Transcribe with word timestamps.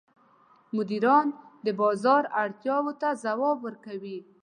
مدیران 0.75 1.27
د 1.65 1.67
بازار 1.81 2.23
اړتیاوو 2.41 2.93
ته 3.01 3.07
ځواب 3.23 3.57
ورکوي. 3.63 4.17